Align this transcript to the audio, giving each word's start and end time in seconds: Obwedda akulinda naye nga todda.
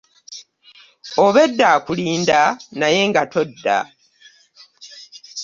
Obwedda 1.23 1.65
akulinda 1.75 2.39
naye 2.79 3.01
nga 3.09 3.23
todda. 3.31 3.77